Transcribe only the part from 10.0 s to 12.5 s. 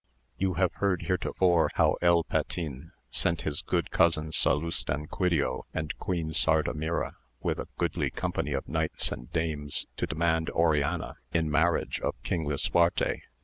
demand Oriana in marriage of King